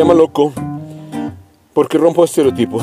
llama 0.00 0.14
loco 0.14 0.50
porque 1.74 1.98
rompo 1.98 2.24
estereotipos. 2.24 2.82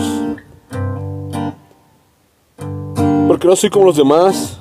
Porque 3.27 3.47
no 3.47 3.55
soy 3.55 3.71
como 3.71 3.85
los 3.85 3.97
demás. 3.97 4.59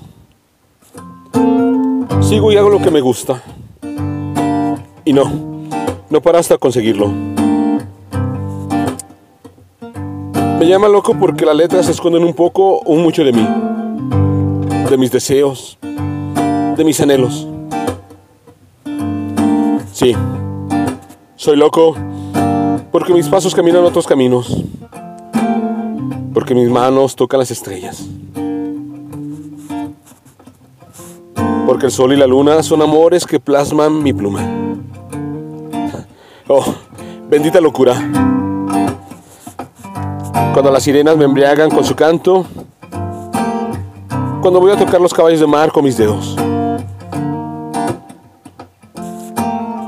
Sigo 2.23 2.51
y 2.51 2.57
hago 2.57 2.71
lo 2.71 2.81
que 2.81 2.91
me 2.91 3.03
gusta. 3.03 3.43
Y 5.05 5.13
no, 5.13 5.31
no 6.09 6.23
para 6.23 6.39
hasta 6.39 6.57
conseguirlo. 6.57 7.09
Me 10.59 10.67
llama 10.67 10.89
loco 10.89 11.15
porque 11.21 11.45
las 11.45 11.57
letras 11.57 11.87
esconden 11.91 12.25
un 12.25 12.33
poco 12.33 12.79
o 12.79 12.97
mucho 12.97 13.23
de 13.23 13.33
mí, 13.33 13.47
de 14.89 14.97
mis 14.97 15.13
deseos, 15.13 15.77
de 15.83 16.85
mis 16.85 16.99
anhelos. 17.03 17.47
Sí, 19.93 20.17
soy 21.37 21.57
loco 21.57 21.95
porque 22.97 23.13
mis 23.13 23.29
pasos 23.29 23.55
caminan 23.55 23.85
otros 23.85 24.07
caminos, 24.07 24.65
porque 26.33 26.55
mis 26.55 26.71
manos 26.71 27.15
tocan 27.15 27.39
las 27.39 27.51
estrellas, 27.51 28.03
porque 31.67 31.85
el 31.85 31.93
sol 31.93 32.15
y 32.15 32.17
la 32.17 32.27
luna 32.27 32.63
son 32.63 32.81
amores 32.81 33.27
que 33.27 33.39
plasman 33.39 34.03
mi 34.03 34.15
pluma. 34.15 34.41
Oh, 36.49 36.65
bendita 37.29 37.61
locura. 37.61 37.93
Cuando 40.55 40.71
las 40.71 40.83
sirenas 40.83 41.19
me 41.19 41.27
embriagan 41.27 41.69
con 41.69 41.85
su 41.85 41.95
canto, 41.95 42.47
cuando 44.41 44.59
voy 44.59 44.73
a 44.73 44.77
tocar 44.79 45.03
los 45.03 45.13
caballos 45.13 45.41
de 45.41 45.47
mar 45.47 45.71
con 45.71 45.85
mis 45.85 45.99
dedos. 45.99 46.35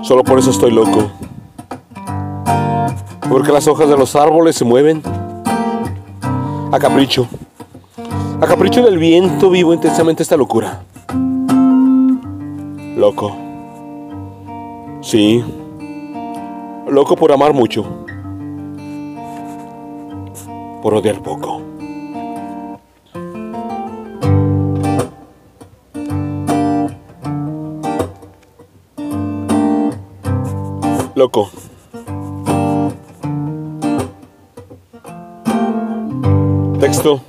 Solo 0.02 0.22
por 0.22 0.38
eso 0.38 0.50
estoy 0.50 0.72
loco. 0.72 1.10
Porque 3.28 3.52
las 3.52 3.68
hojas 3.68 3.88
de 3.88 3.96
los 3.96 4.16
árboles 4.16 4.56
se 4.56 4.64
mueven. 4.64 5.02
A 6.73 6.79
capricho. 6.79 7.29
A 8.40 8.46
capricho 8.46 8.82
del 8.82 8.98
viento 8.98 9.51
vivo 9.51 9.74
intensamente 9.74 10.23
esta 10.23 10.37
locura. 10.37 10.82
Loco. 12.96 13.37
Sí. 15.02 15.45
Loco 16.88 17.16
por 17.16 17.32
amar 17.32 17.52
mucho. 17.52 17.84
Por 20.82 20.95
odiar 20.95 21.23
poco. 21.23 21.60
Loco. 31.15 31.51
Texto. 36.88 37.20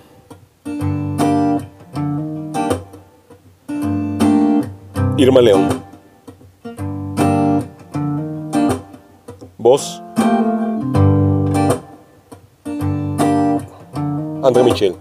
Irma 5.18 5.42
León. 5.42 5.84
Voz. 9.58 10.02
André 14.42 14.64
Michel. 14.64 14.96